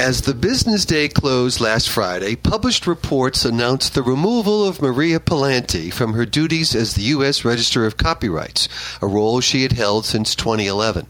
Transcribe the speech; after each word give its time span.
As 0.00 0.22
the 0.22 0.32
business 0.32 0.86
day 0.86 1.08
closed 1.08 1.60
last 1.60 1.90
Friday, 1.90 2.34
published 2.34 2.86
reports 2.86 3.44
announced 3.44 3.92
the 3.92 4.02
removal 4.02 4.66
of 4.66 4.80
Maria 4.80 5.20
Pallante 5.20 5.92
from 5.92 6.14
her 6.14 6.24
duties 6.24 6.74
as 6.74 6.94
the 6.94 7.02
U.S. 7.02 7.44
Register 7.44 7.84
of 7.84 7.98
Copyrights, 7.98 8.66
a 9.02 9.06
role 9.06 9.42
she 9.42 9.62
had 9.62 9.72
held 9.72 10.06
since 10.06 10.34
2011. 10.34 11.06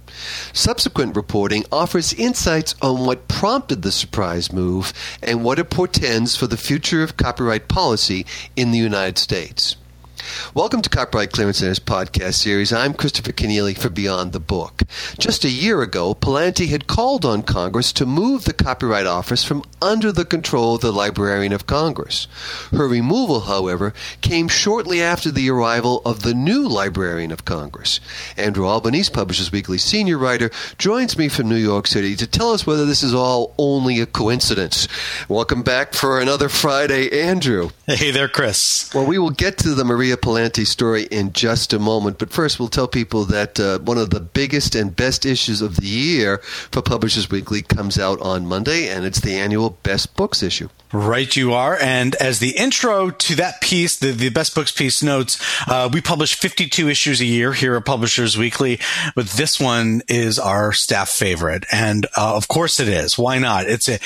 Subsequent 0.52 1.14
reporting 1.14 1.64
offers 1.70 2.12
insights 2.14 2.74
on 2.82 3.06
what 3.06 3.28
prompted 3.28 3.82
the 3.82 3.92
surprise 3.92 4.52
move 4.52 4.92
and 5.22 5.44
what 5.44 5.60
it 5.60 5.70
portends 5.70 6.34
for 6.34 6.48
the 6.48 6.56
future 6.56 7.04
of 7.04 7.16
copyright 7.16 7.68
policy 7.68 8.26
in 8.56 8.72
the 8.72 8.78
United 8.78 9.18
States. 9.18 9.76
Welcome 10.54 10.82
to 10.82 10.90
Copyright 10.90 11.32
Clearance 11.32 11.58
Center's 11.58 11.78
podcast 11.78 12.34
series. 12.34 12.72
I'm 12.72 12.94
Christopher 12.94 13.32
Kenneally 13.32 13.76
for 13.76 13.88
Beyond 13.88 14.32
the 14.32 14.40
Book. 14.40 14.82
Just 15.18 15.44
a 15.44 15.50
year 15.50 15.82
ago, 15.82 16.14
Pallante 16.14 16.68
had 16.68 16.86
called 16.86 17.24
on 17.24 17.42
Congress 17.42 17.92
to 17.94 18.06
move 18.06 18.44
the 18.44 18.52
Copyright 18.52 19.06
Office 19.06 19.44
from 19.44 19.62
under 19.80 20.10
the 20.12 20.24
control 20.24 20.74
of 20.74 20.80
the 20.80 20.92
Librarian 20.92 21.52
of 21.52 21.66
Congress. 21.66 22.26
Her 22.70 22.88
removal, 22.88 23.40
however, 23.40 23.94
came 24.20 24.48
shortly 24.48 25.00
after 25.02 25.30
the 25.30 25.50
arrival 25.50 26.02
of 26.04 26.22
the 26.22 26.34
new 26.34 26.68
Librarian 26.68 27.32
of 27.32 27.44
Congress. 27.44 28.00
Andrew 28.36 28.66
Albanese, 28.66 29.10
Publishers 29.12 29.52
Weekly 29.52 29.78
senior 29.78 30.18
writer, 30.18 30.50
joins 30.78 31.16
me 31.16 31.28
from 31.28 31.48
New 31.48 31.56
York 31.56 31.86
City 31.86 32.16
to 32.16 32.26
tell 32.26 32.52
us 32.52 32.66
whether 32.66 32.84
this 32.84 33.02
is 33.02 33.14
all 33.14 33.54
only 33.58 34.00
a 34.00 34.06
coincidence. 34.06 34.88
Welcome 35.28 35.62
back 35.62 35.94
for 35.94 36.20
another 36.20 36.48
Friday, 36.48 37.20
Andrew. 37.22 37.70
Hey 37.86 38.10
there, 38.10 38.28
Chris. 38.28 38.90
Well, 38.94 39.06
we 39.06 39.18
will 39.18 39.30
get 39.30 39.58
to 39.58 39.74
the 39.74 39.84
Maria 39.84 40.09
Pallante 40.16 40.66
story 40.66 41.04
in 41.04 41.32
just 41.32 41.72
a 41.72 41.78
moment, 41.78 42.18
but 42.18 42.30
first 42.30 42.58
we'll 42.58 42.68
tell 42.68 42.88
people 42.88 43.24
that 43.26 43.58
uh, 43.58 43.78
one 43.80 43.98
of 43.98 44.10
the 44.10 44.20
biggest 44.20 44.74
and 44.74 44.94
best 44.94 45.26
issues 45.26 45.60
of 45.60 45.76
the 45.76 45.86
year 45.86 46.38
for 46.38 46.82
Publishers 46.82 47.30
Weekly 47.30 47.62
comes 47.62 47.98
out 47.98 48.20
on 48.20 48.46
Monday, 48.46 48.88
and 48.88 49.04
it's 49.04 49.20
the 49.20 49.34
annual 49.34 49.78
Best 49.82 50.16
Books 50.16 50.42
issue. 50.42 50.68
Right, 50.92 51.34
you 51.36 51.52
are. 51.52 51.78
And 51.80 52.16
as 52.16 52.40
the 52.40 52.50
intro 52.56 53.10
to 53.10 53.36
that 53.36 53.60
piece, 53.60 53.98
the, 53.98 54.10
the 54.10 54.28
best 54.30 54.56
books 54.56 54.72
piece 54.72 55.04
notes, 55.04 55.40
uh, 55.68 55.88
we 55.92 56.00
publish 56.00 56.34
52 56.34 56.88
issues 56.88 57.20
a 57.20 57.24
year 57.24 57.52
here 57.52 57.76
at 57.76 57.84
Publishers 57.84 58.36
Weekly, 58.36 58.80
but 59.14 59.26
this 59.26 59.60
one 59.60 60.02
is 60.08 60.40
our 60.40 60.72
staff 60.72 61.08
favorite. 61.08 61.64
And 61.72 62.06
uh, 62.16 62.34
of 62.34 62.48
course 62.48 62.80
it 62.80 62.88
is. 62.88 63.16
Why 63.16 63.38
not? 63.38 63.68
It's 63.68 63.88
a 63.88 64.00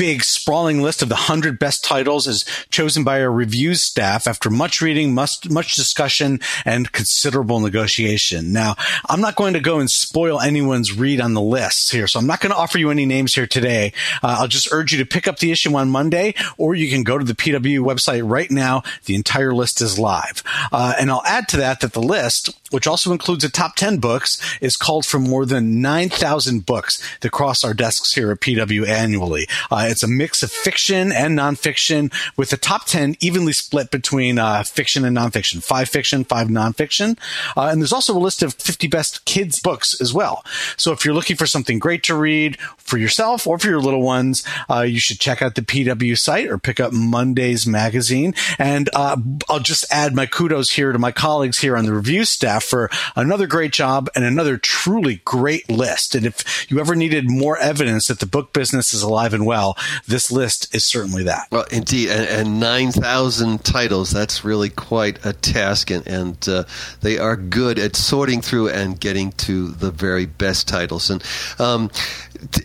big 0.00 0.24
sprawling 0.24 0.80
list 0.80 1.02
of 1.02 1.10
the 1.10 1.14
100 1.14 1.58
best 1.58 1.84
titles 1.84 2.26
is 2.26 2.46
chosen 2.70 3.04
by 3.04 3.20
our 3.20 3.30
reviews 3.30 3.82
staff 3.82 4.26
after 4.26 4.48
much 4.48 4.80
reading, 4.80 5.12
much, 5.12 5.46
much 5.50 5.74
discussion, 5.74 6.40
and 6.64 6.90
considerable 6.92 7.60
negotiation. 7.60 8.50
Now, 8.50 8.76
I'm 9.10 9.20
not 9.20 9.36
going 9.36 9.52
to 9.52 9.60
go 9.60 9.78
and 9.78 9.90
spoil 9.90 10.40
anyone's 10.40 10.96
read 10.96 11.20
on 11.20 11.34
the 11.34 11.42
lists 11.42 11.90
here, 11.90 12.06
so 12.06 12.18
I'm 12.18 12.26
not 12.26 12.40
going 12.40 12.50
to 12.50 12.56
offer 12.56 12.78
you 12.78 12.90
any 12.90 13.04
names 13.04 13.34
here 13.34 13.46
today. 13.46 13.92
Uh, 14.22 14.36
I'll 14.40 14.48
just 14.48 14.72
urge 14.72 14.90
you 14.90 14.98
to 15.00 15.04
pick 15.04 15.28
up 15.28 15.38
the 15.38 15.52
issue 15.52 15.76
on 15.76 15.90
Monday, 15.90 16.32
or 16.56 16.74
you 16.74 16.88
can 16.88 17.02
go 17.02 17.18
to 17.18 17.24
the 17.24 17.34
PW 17.34 17.80
website 17.80 18.22
right 18.24 18.50
now. 18.50 18.82
The 19.04 19.16
entire 19.16 19.52
list 19.52 19.82
is 19.82 19.98
live. 19.98 20.42
Uh, 20.72 20.94
and 20.98 21.10
I'll 21.10 21.26
add 21.26 21.46
to 21.48 21.58
that 21.58 21.80
that 21.80 21.92
the 21.92 22.00
list, 22.00 22.48
which 22.70 22.86
also 22.86 23.12
includes 23.12 23.42
the 23.42 23.50
top 23.50 23.76
10 23.76 23.98
books, 23.98 24.40
is 24.62 24.78
called 24.78 25.04
from 25.04 25.24
more 25.24 25.44
than 25.44 25.82
9,000 25.82 26.64
books 26.64 27.06
that 27.20 27.32
cross 27.32 27.62
our 27.64 27.74
desks 27.74 28.14
here 28.14 28.32
at 28.32 28.40
PW 28.40 28.88
annually. 28.88 29.46
Uh, 29.70 29.88
it's 29.90 30.02
a 30.02 30.08
mix 30.08 30.42
of 30.42 30.50
fiction 30.50 31.12
and 31.12 31.38
nonfiction 31.38 32.12
with 32.36 32.50
the 32.50 32.56
top 32.56 32.86
10 32.86 33.16
evenly 33.20 33.52
split 33.52 33.90
between 33.90 34.38
uh, 34.38 34.62
fiction 34.62 35.04
and 35.04 35.16
nonfiction. 35.16 35.62
Five 35.62 35.88
fiction, 35.88 36.24
five 36.24 36.48
nonfiction. 36.48 37.18
Uh, 37.56 37.66
and 37.66 37.80
there's 37.80 37.92
also 37.92 38.16
a 38.16 38.18
list 38.18 38.42
of 38.42 38.54
50 38.54 38.88
best 38.88 39.24
kids 39.24 39.60
books 39.60 40.00
as 40.00 40.14
well. 40.14 40.44
So 40.76 40.92
if 40.92 41.04
you're 41.04 41.14
looking 41.14 41.36
for 41.36 41.46
something 41.46 41.78
great 41.78 42.02
to 42.04 42.14
read 42.14 42.58
for 42.76 42.98
yourself 42.98 43.46
or 43.46 43.58
for 43.58 43.68
your 43.68 43.80
little 43.80 44.02
ones, 44.02 44.44
uh, 44.68 44.82
you 44.82 45.00
should 45.00 45.20
check 45.20 45.42
out 45.42 45.54
the 45.54 45.62
PW 45.62 46.16
site 46.18 46.48
or 46.48 46.58
pick 46.58 46.80
up 46.80 46.92
Monday's 46.92 47.66
magazine. 47.66 48.34
And 48.58 48.88
uh, 48.94 49.16
I'll 49.48 49.60
just 49.60 49.84
add 49.92 50.14
my 50.14 50.26
kudos 50.26 50.70
here 50.70 50.92
to 50.92 50.98
my 50.98 51.12
colleagues 51.12 51.58
here 51.58 51.76
on 51.76 51.84
the 51.84 51.92
review 51.92 52.24
staff 52.24 52.64
for 52.64 52.90
another 53.16 53.46
great 53.46 53.72
job 53.72 54.08
and 54.14 54.24
another 54.24 54.56
truly 54.56 55.20
great 55.24 55.68
list. 55.68 56.14
And 56.14 56.26
if 56.26 56.70
you 56.70 56.80
ever 56.80 56.94
needed 56.94 57.28
more 57.28 57.58
evidence 57.58 58.06
that 58.06 58.20
the 58.20 58.26
book 58.26 58.52
business 58.52 58.94
is 58.94 59.02
alive 59.02 59.34
and 59.34 59.46
well, 59.46 59.69
this 60.06 60.30
list 60.30 60.74
is 60.74 60.84
certainly 60.84 61.24
that. 61.24 61.48
Well, 61.50 61.66
indeed, 61.70 62.10
and, 62.10 62.28
and 62.28 62.60
9,000 62.60 63.64
titles, 63.64 64.10
that's 64.10 64.44
really 64.44 64.68
quite 64.68 65.24
a 65.24 65.32
task, 65.32 65.90
and, 65.90 66.06
and 66.06 66.48
uh, 66.48 66.64
they 67.00 67.18
are 67.18 67.36
good 67.36 67.78
at 67.78 67.96
sorting 67.96 68.40
through 68.40 68.68
and 68.68 68.98
getting 68.98 69.32
to 69.32 69.68
the 69.68 69.90
very 69.90 70.26
best 70.26 70.68
titles. 70.68 71.10
And 71.10 71.22
um, 71.58 71.90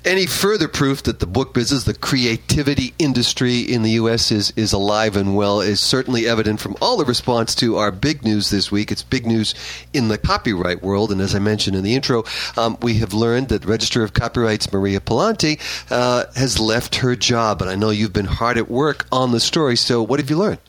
any 0.04 0.26
further 0.26 0.68
proof 0.68 1.04
that 1.04 1.20
the 1.20 1.28
book 1.28 1.54
business, 1.54 1.84
the 1.84 1.94
creativity 1.94 2.94
industry 3.00 3.60
in 3.60 3.84
the 3.84 3.92
U.S. 3.92 4.32
is, 4.32 4.52
is 4.56 4.74
alive 4.74 5.16
and 5.16 5.36
well 5.36 5.62
is 5.62 5.80
certainly 5.80 6.28
evident 6.28 6.60
from 6.60 6.76
all 6.82 6.98
the 6.98 7.06
response 7.06 7.56
to 7.56 7.78
our 7.78 7.92
big 7.92 8.24
news 8.24 8.50
this 8.50 8.72
week. 8.72 8.92
It's 8.92 9.04
big 9.04 9.26
news 9.26 9.54
in 9.94 10.08
the 10.08 10.18
copyright 10.18 10.82
world, 10.82 11.12
and 11.12 11.22
as 11.22 11.36
I 11.36 11.40
mentioned 11.40 11.76
in 11.76 11.84
the 11.84 11.96
intro, 11.96 12.24
um, 12.58 12.78
we 12.82 12.96
have 12.96 13.14
learned 13.14 13.50
that 13.50 13.66
Register 13.66 14.04
of 14.04 14.14
Copyrights 14.14 14.72
Maria 14.72 15.00
Pallante 15.00 15.60
uh, 15.92 16.26
has 16.36 16.60
left 16.60 16.96
her 16.98 17.16
job, 17.16 17.62
and 17.62 17.70
I 17.70 17.76
know 17.76 17.90
you've 17.90 18.14
been 18.14 18.26
hard 18.26 18.58
at 18.58 18.70
work 18.70 19.06
on 19.12 19.32
the 19.32 19.40
story. 19.40 19.76
So, 19.76 20.02
what 20.02 20.20
have 20.20 20.30
you 20.30 20.38
learned? 20.38 20.60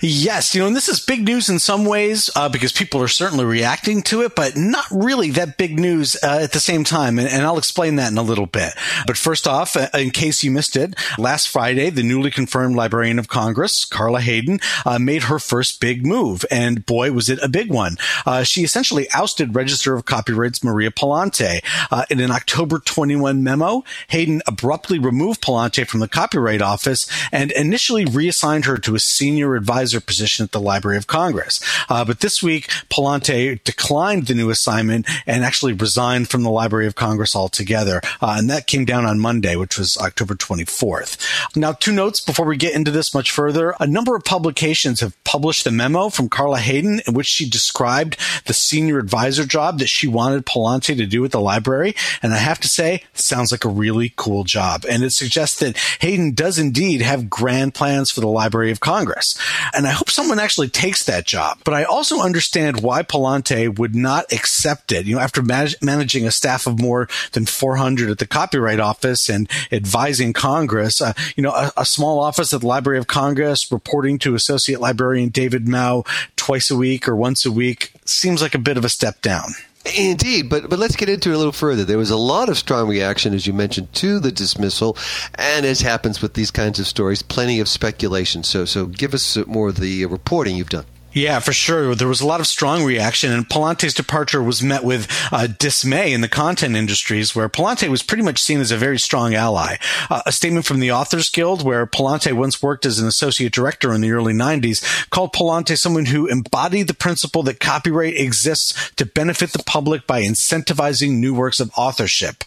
Yes, 0.00 0.54
you 0.54 0.60
know, 0.60 0.68
and 0.68 0.76
this 0.76 0.88
is 0.88 1.00
big 1.00 1.24
news 1.24 1.48
in 1.48 1.58
some 1.58 1.84
ways 1.84 2.30
uh, 2.36 2.48
because 2.48 2.72
people 2.72 3.02
are 3.02 3.08
certainly 3.08 3.44
reacting 3.44 4.02
to 4.02 4.22
it, 4.22 4.36
but 4.36 4.56
not 4.56 4.84
really 4.92 5.30
that 5.32 5.56
big 5.56 5.78
news 5.78 6.16
uh, 6.22 6.38
at 6.42 6.52
the 6.52 6.60
same 6.60 6.84
time. 6.84 7.18
And, 7.18 7.28
and, 7.28 7.44
I'll 7.44 7.58
explain 7.58 7.96
that 7.96 8.12
in 8.12 8.18
a 8.18 8.22
little 8.22 8.46
bit. 8.46 8.74
But 9.06 9.16
first 9.16 9.48
off, 9.48 9.76
uh, 9.76 9.88
in 9.94 10.10
case 10.10 10.44
you 10.44 10.50
missed 10.50 10.76
it, 10.76 10.94
last 11.18 11.48
Friday, 11.48 11.90
the 11.90 12.02
newly 12.02 12.30
confirmed 12.30 12.76
Librarian 12.76 13.18
of 13.18 13.28
Congress, 13.28 13.84
Carla 13.84 14.20
Hayden, 14.20 14.60
uh, 14.84 14.98
made 14.98 15.24
her 15.24 15.38
first 15.38 15.80
big 15.80 16.06
move. 16.06 16.44
And 16.50 16.86
boy, 16.86 17.10
was 17.10 17.28
it 17.28 17.40
a 17.42 17.48
big 17.48 17.70
one. 17.70 17.96
Uh, 18.24 18.44
she 18.44 18.62
essentially 18.62 19.08
ousted 19.12 19.54
Register 19.54 19.94
of 19.94 20.04
Copyrights 20.04 20.62
Maria 20.62 20.90
Pallante. 20.90 21.60
Uh, 21.90 22.04
in 22.10 22.20
an 22.20 22.30
October 22.30 22.78
21 22.78 23.42
memo, 23.42 23.82
Hayden 24.08 24.42
abruptly 24.46 24.98
removed 24.98 25.42
Pallante 25.42 25.86
from 25.86 26.00
the 26.00 26.08
Copyright 26.08 26.62
Office 26.62 27.08
and 27.32 27.50
initially 27.52 28.04
reassigned 28.04 28.66
her 28.66 28.76
to 28.78 28.94
a 28.94 29.00
senior 29.00 29.56
advisor 29.56 29.87
advisor 29.88 30.04
position 30.04 30.44
at 30.44 30.52
the 30.52 30.60
Library 30.60 30.98
of 30.98 31.06
Congress. 31.06 31.60
Uh, 31.88 32.04
but 32.04 32.20
this 32.20 32.42
week, 32.42 32.68
Pallante 32.90 33.62
declined 33.64 34.26
the 34.26 34.34
new 34.34 34.50
assignment 34.50 35.08
and 35.26 35.44
actually 35.44 35.72
resigned 35.72 36.28
from 36.28 36.42
the 36.42 36.50
Library 36.50 36.86
of 36.86 36.94
Congress 36.94 37.34
altogether. 37.34 38.02
Uh, 38.20 38.36
and 38.38 38.50
that 38.50 38.66
came 38.66 38.84
down 38.84 39.06
on 39.06 39.18
Monday, 39.18 39.56
which 39.56 39.78
was 39.78 39.96
October 39.96 40.34
24th. 40.34 41.16
Now, 41.56 41.72
two 41.72 41.92
notes 41.92 42.20
before 42.20 42.44
we 42.44 42.58
get 42.58 42.74
into 42.74 42.90
this 42.90 43.14
much 43.14 43.30
further. 43.30 43.74
A 43.80 43.86
number 43.86 44.14
of 44.14 44.24
publications 44.24 45.00
have 45.00 45.16
published 45.24 45.64
the 45.64 45.70
memo 45.70 46.10
from 46.10 46.28
Carla 46.28 46.58
Hayden 46.58 47.00
in 47.06 47.14
which 47.14 47.26
she 47.26 47.48
described 47.48 48.18
the 48.44 48.54
senior 48.54 48.98
advisor 48.98 49.46
job 49.46 49.78
that 49.78 49.88
she 49.88 50.06
wanted 50.06 50.44
Pallante 50.44 50.96
to 50.96 51.06
do 51.06 51.24
at 51.24 51.30
the 51.30 51.40
library. 51.40 51.94
And 52.22 52.34
I 52.34 52.38
have 52.38 52.60
to 52.60 52.68
say, 52.68 53.04
sounds 53.14 53.52
like 53.52 53.64
a 53.64 53.70
really 53.70 54.12
cool 54.16 54.44
job. 54.44 54.84
And 54.88 55.02
it 55.02 55.12
suggests 55.12 55.58
that 55.60 55.78
Hayden 56.00 56.34
does 56.34 56.58
indeed 56.58 57.00
have 57.00 57.30
grand 57.30 57.74
plans 57.74 58.10
for 58.10 58.20
the 58.20 58.28
Library 58.28 58.70
of 58.70 58.80
Congress. 58.80 59.38
And 59.78 59.86
I 59.86 59.92
hope 59.92 60.10
someone 60.10 60.40
actually 60.40 60.70
takes 60.70 61.04
that 61.04 61.24
job. 61.24 61.60
But 61.62 61.72
I 61.72 61.84
also 61.84 62.18
understand 62.18 62.82
why 62.82 63.04
Pallante 63.04 63.78
would 63.78 63.94
not 63.94 64.32
accept 64.32 64.90
it. 64.90 65.06
You 65.06 65.14
know, 65.14 65.20
after 65.20 65.40
managing 65.40 66.26
a 66.26 66.32
staff 66.32 66.66
of 66.66 66.80
more 66.80 67.08
than 67.30 67.46
400 67.46 68.10
at 68.10 68.18
the 68.18 68.26
Copyright 68.26 68.80
Office 68.80 69.28
and 69.28 69.48
advising 69.70 70.32
Congress, 70.32 71.00
uh, 71.00 71.12
you 71.36 71.44
know, 71.44 71.52
a, 71.52 71.72
a, 71.76 71.84
small 71.86 72.18
office 72.18 72.52
at 72.52 72.62
the 72.62 72.66
Library 72.66 72.98
of 72.98 73.06
Congress 73.06 73.70
reporting 73.70 74.18
to 74.18 74.34
Associate 74.34 74.80
Librarian 74.80 75.28
David 75.28 75.68
Mao 75.68 76.02
twice 76.34 76.72
a 76.72 76.76
week 76.76 77.06
or 77.06 77.14
once 77.14 77.46
a 77.46 77.52
week 77.52 77.92
seems 78.04 78.42
like 78.42 78.56
a 78.56 78.58
bit 78.58 78.78
of 78.78 78.84
a 78.84 78.88
step 78.88 79.22
down. 79.22 79.52
Indeed, 79.96 80.48
but 80.48 80.68
but 80.68 80.78
let's 80.78 80.96
get 80.96 81.08
into 81.08 81.30
it 81.30 81.34
a 81.34 81.38
little 81.38 81.52
further. 81.52 81.84
There 81.84 81.98
was 81.98 82.10
a 82.10 82.16
lot 82.16 82.48
of 82.48 82.58
strong 82.58 82.88
reaction, 82.88 83.34
as 83.34 83.46
you 83.46 83.52
mentioned, 83.52 83.92
to 83.94 84.18
the 84.18 84.32
dismissal, 84.32 84.96
and 85.34 85.64
as 85.64 85.80
happens 85.80 86.20
with 86.20 86.34
these 86.34 86.50
kinds 86.50 86.78
of 86.78 86.86
stories, 86.86 87.22
plenty 87.22 87.60
of 87.60 87.68
speculation. 87.68 88.42
So 88.44 88.64
so 88.64 88.86
give 88.86 89.14
us 89.14 89.36
more 89.46 89.68
of 89.68 89.76
the 89.76 90.04
uh, 90.04 90.08
reporting 90.08 90.56
you've 90.56 90.68
done. 90.68 90.86
Yeah, 91.18 91.40
for 91.40 91.52
sure. 91.52 91.96
There 91.96 92.06
was 92.06 92.20
a 92.20 92.26
lot 92.26 92.38
of 92.38 92.46
strong 92.46 92.84
reaction, 92.84 93.32
and 93.32 93.48
Pallante's 93.48 93.92
departure 93.92 94.40
was 94.40 94.62
met 94.62 94.84
with 94.84 95.08
uh, 95.32 95.48
dismay 95.48 96.12
in 96.12 96.20
the 96.20 96.28
content 96.28 96.76
industries, 96.76 97.34
where 97.34 97.48
Pallante 97.48 97.88
was 97.88 98.04
pretty 98.04 98.22
much 98.22 98.40
seen 98.40 98.60
as 98.60 98.70
a 98.70 98.76
very 98.76 99.00
strong 99.00 99.34
ally. 99.34 99.78
Uh, 100.08 100.22
a 100.26 100.30
statement 100.30 100.64
from 100.64 100.78
the 100.78 100.92
Authors 100.92 101.28
Guild, 101.28 101.64
where 101.64 101.88
Pallante 101.88 102.32
once 102.32 102.62
worked 102.62 102.86
as 102.86 103.00
an 103.00 103.08
associate 103.08 103.52
director 103.52 103.92
in 103.92 104.00
the 104.00 104.12
early 104.12 104.32
90s, 104.32 105.10
called 105.10 105.32
Pallante 105.32 105.76
someone 105.76 106.04
who 106.04 106.28
embodied 106.28 106.86
the 106.86 106.94
principle 106.94 107.42
that 107.42 107.58
copyright 107.58 108.16
exists 108.16 108.92
to 108.92 109.04
benefit 109.04 109.50
the 109.50 109.64
public 109.64 110.06
by 110.06 110.22
incentivizing 110.22 111.18
new 111.18 111.34
works 111.34 111.58
of 111.58 111.72
authorship, 111.76 112.44